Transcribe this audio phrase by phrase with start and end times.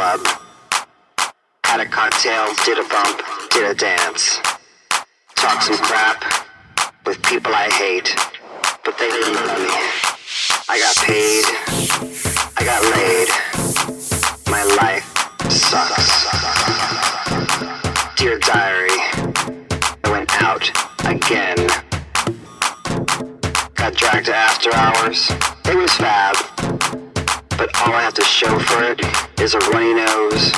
[0.00, 0.26] club.
[1.64, 4.40] Had a cocktail, did a bump, did a dance.
[5.36, 6.24] Talked some crap
[7.04, 8.08] with people I hate,
[8.82, 9.76] but they didn't love me.
[10.72, 11.44] I got paid,
[12.56, 13.28] I got laid.
[14.48, 15.06] My life
[15.50, 16.08] sucks.
[18.16, 18.96] Dear Diary,
[20.04, 20.64] I went out
[21.04, 21.60] again.
[23.74, 25.30] Got dragged to after hours.
[25.66, 26.49] It was fab.
[27.60, 29.02] But all I have to show for it
[29.38, 30.50] is a runny nose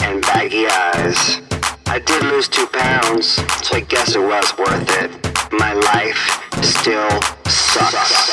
[0.00, 1.40] and baggy eyes.
[1.86, 5.10] I did lose two pounds, so I guess it was worth it.
[5.50, 6.20] My life
[6.62, 7.08] still
[7.48, 8.28] sucks.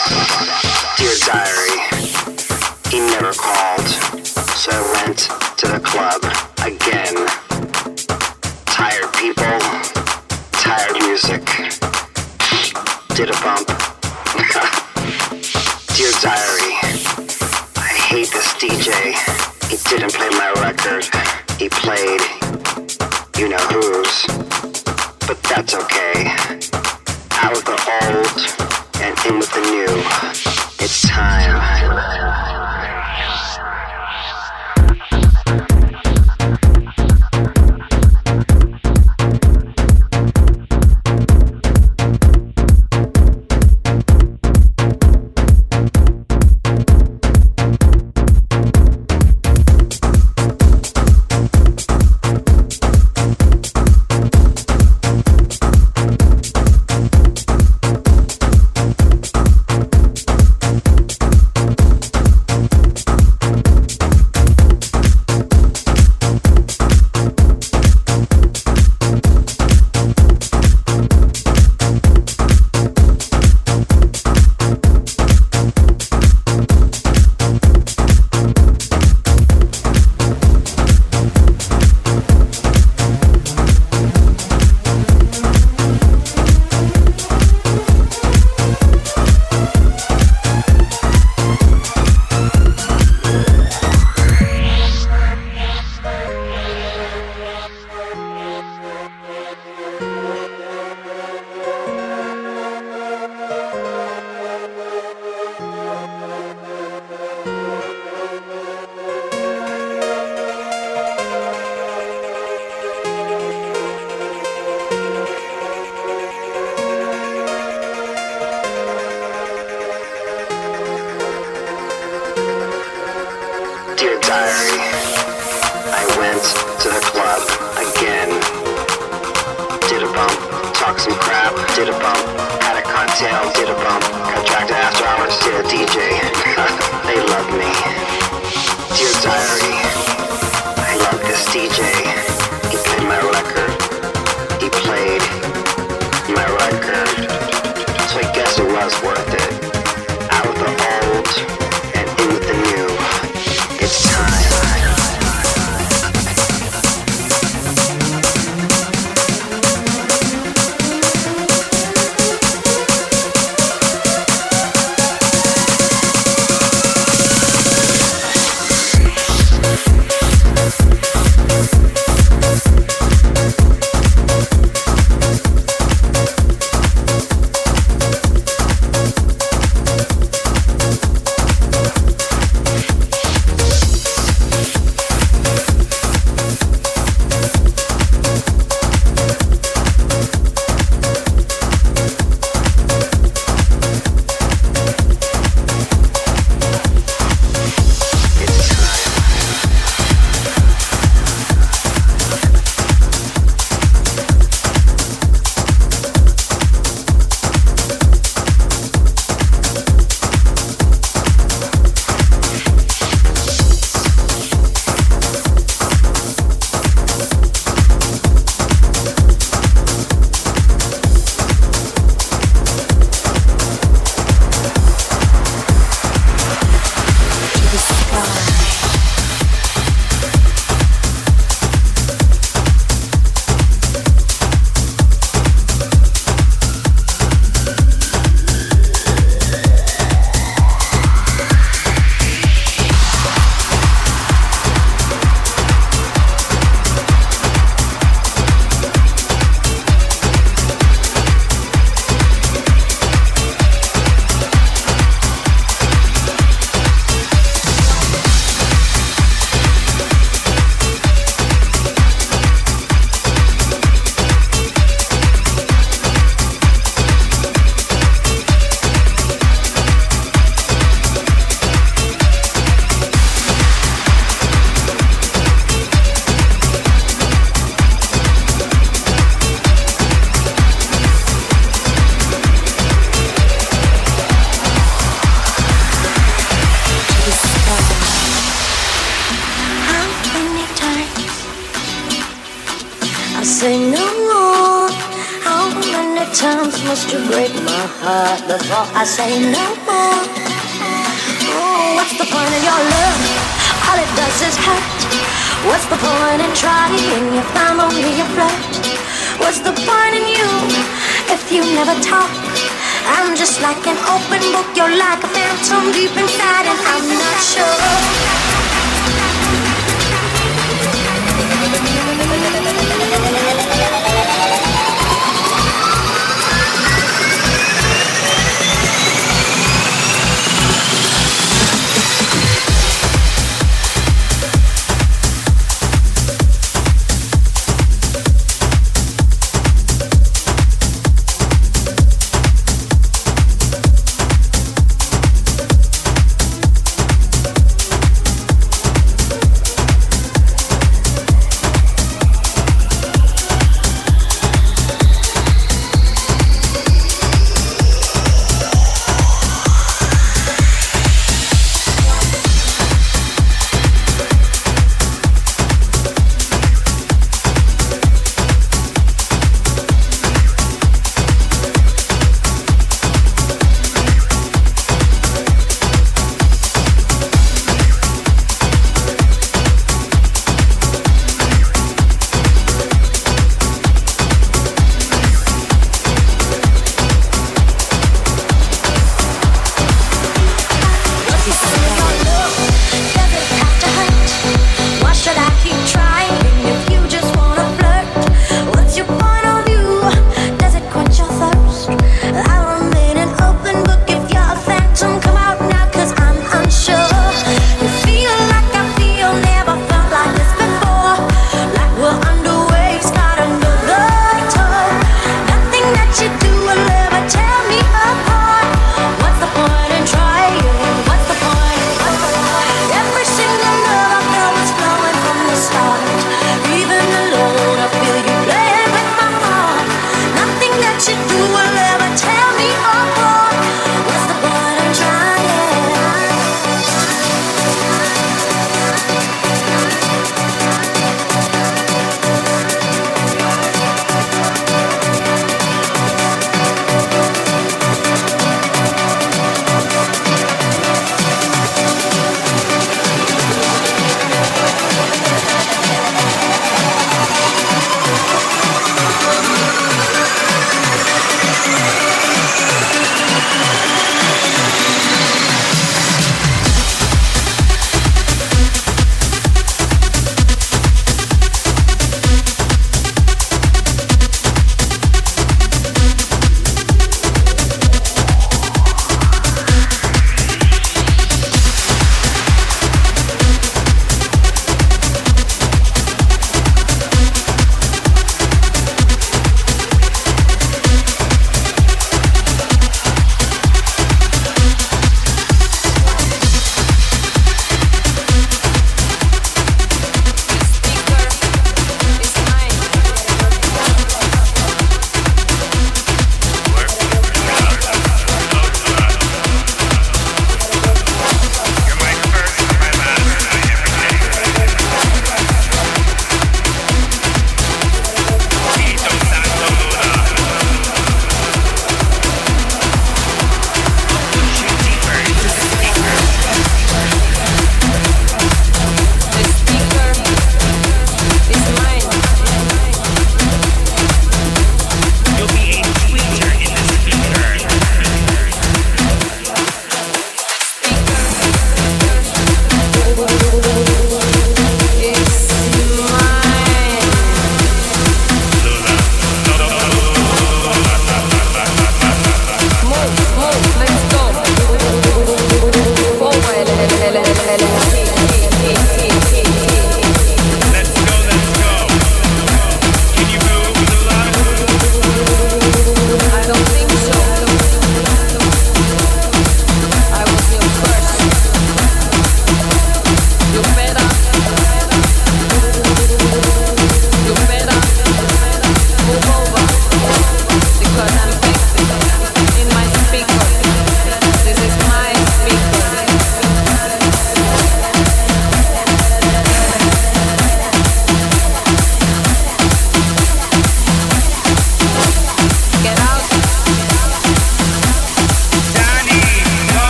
[1.00, 1.80] Dear Diary,
[2.92, 5.20] he never called, so I went
[5.60, 6.20] to the club
[6.60, 7.16] again.
[8.66, 9.60] Tired people,
[10.60, 11.46] tired music.
[13.16, 13.72] Did a bump.
[15.96, 16.73] Dear Diary,
[19.98, 21.06] didn't play my record.
[21.60, 22.22] He played,
[23.38, 24.26] you know whose.
[25.28, 26.34] But that's okay.
[27.38, 28.38] Out with the old
[29.02, 30.84] and in with the new.
[30.84, 31.83] It's time.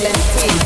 [0.00, 0.61] Let's see.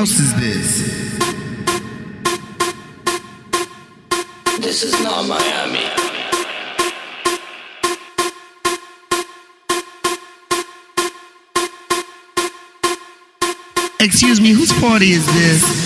[0.00, 0.68] House is this?
[4.58, 5.84] This is not Miami.
[14.00, 15.60] Excuse me, whose party is this?
[15.60, 15.79] This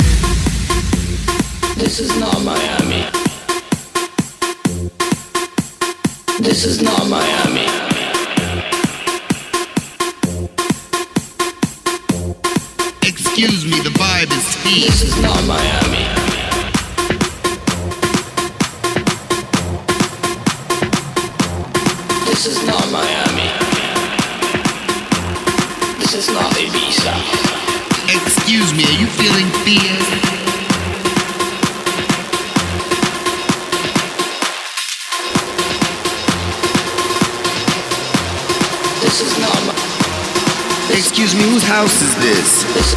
[41.74, 42.62] house is this?
[42.74, 42.94] This.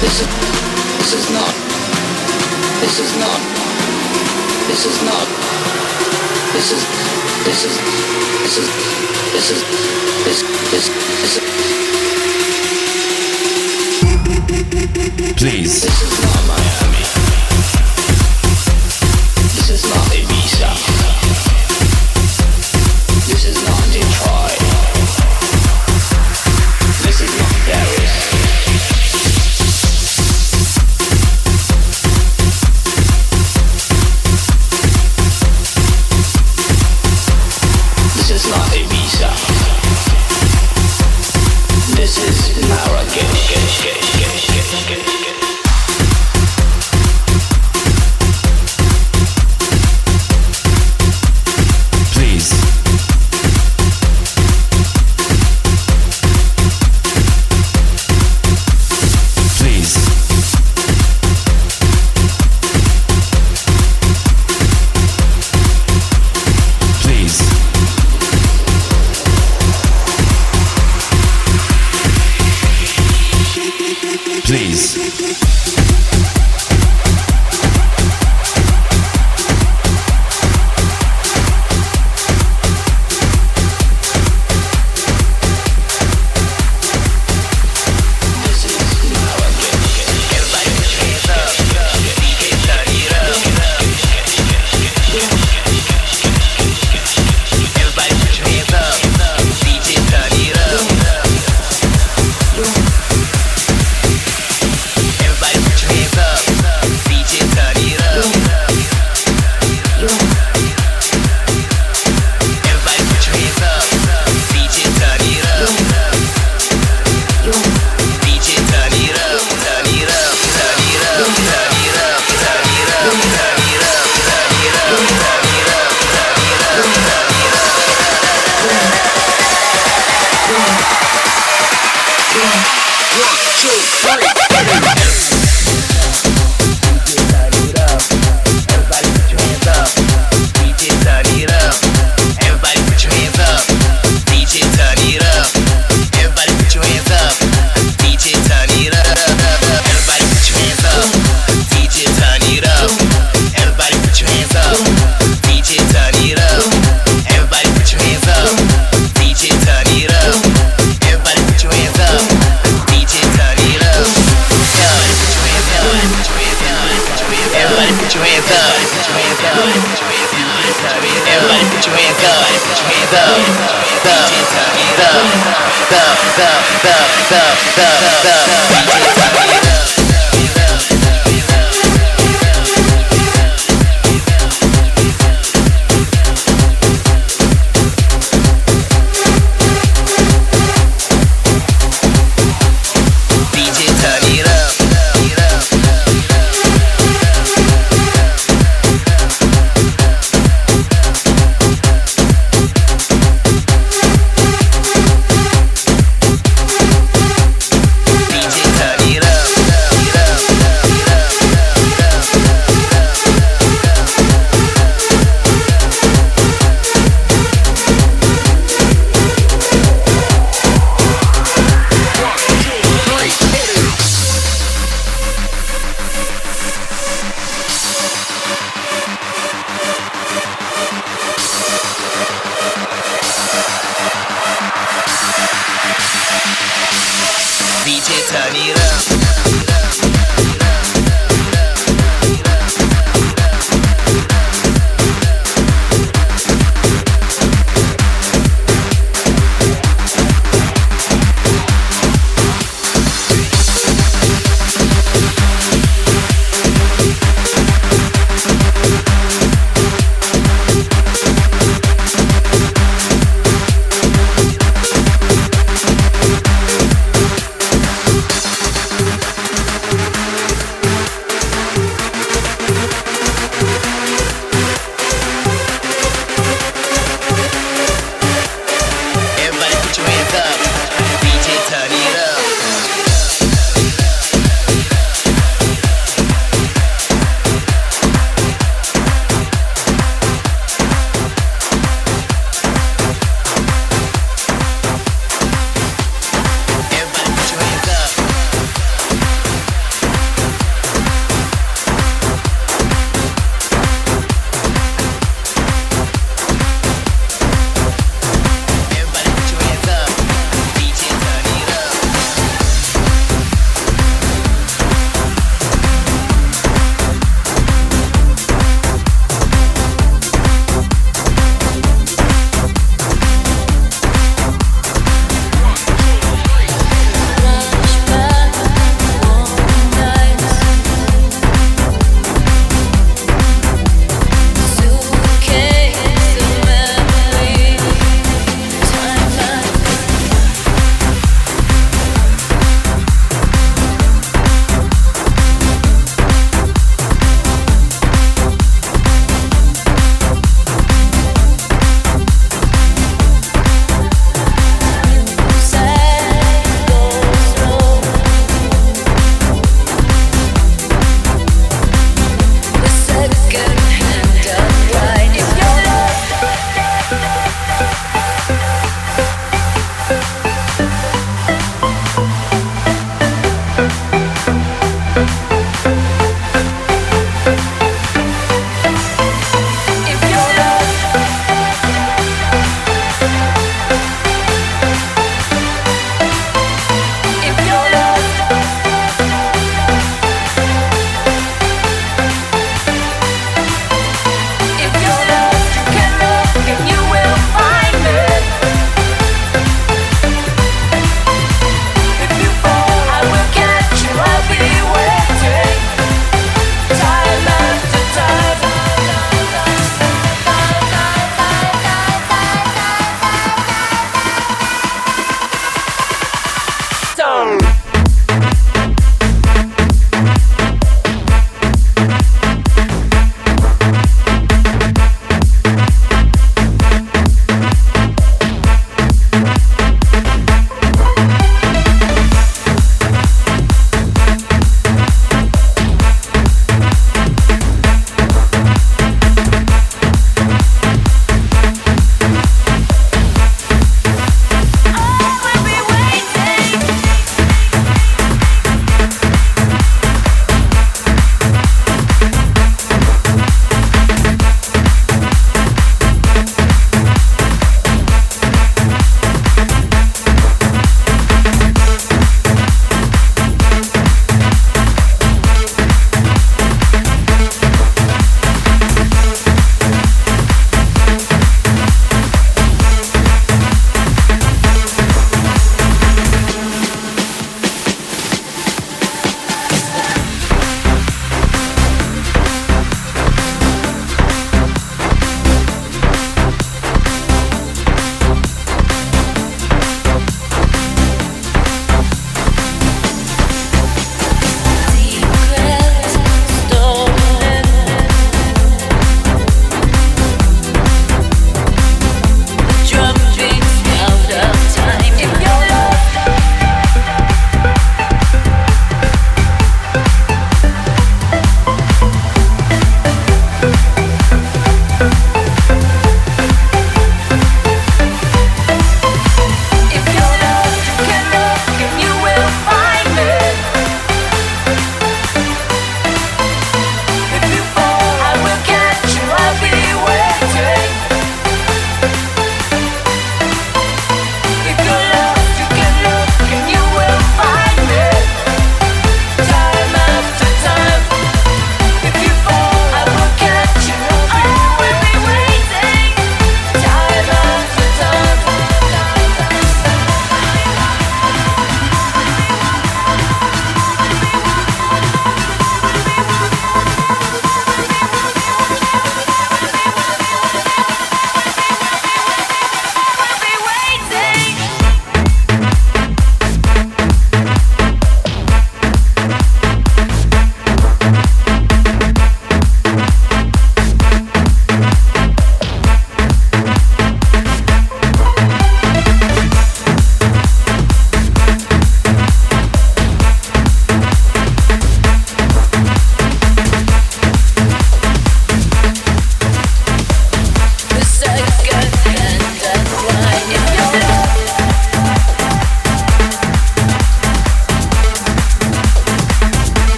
[0.00, 0.28] This is.
[0.96, 1.54] This is not.
[2.80, 3.40] This is not.
[4.68, 5.26] This is not.
[6.54, 6.82] This is.
[7.44, 7.74] This is.
[8.40, 8.68] This is.
[9.32, 9.60] This is.
[10.24, 10.38] This.
[10.72, 10.88] This.
[11.20, 11.44] This is.
[15.36, 15.82] Please.
[15.82, 16.78] This is not Miami.
[16.78, 16.87] This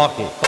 [0.00, 0.39] talking.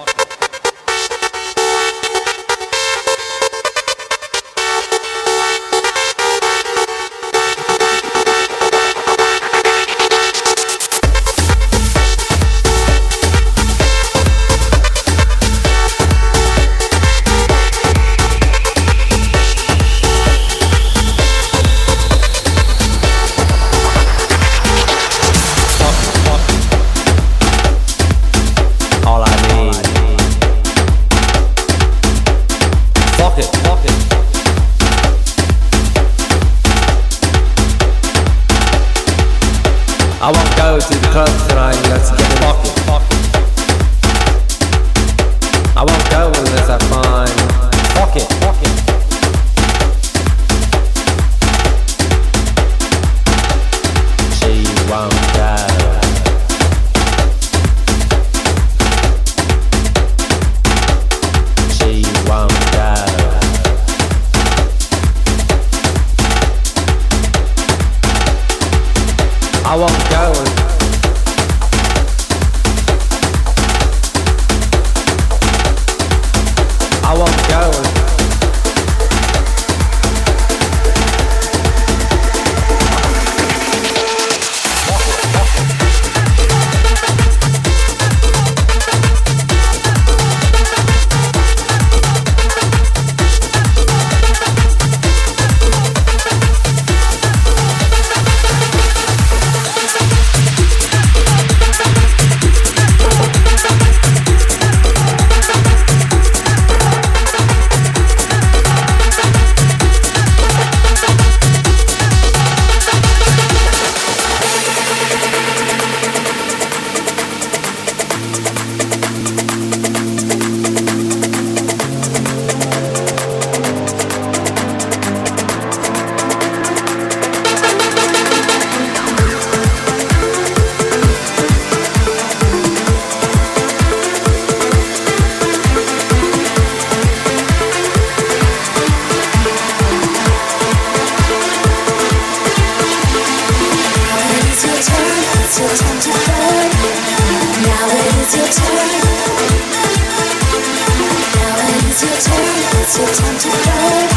[152.04, 154.08] It's your turn, it's your time to play.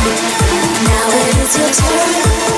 [0.87, 2.54] Now it is your turn.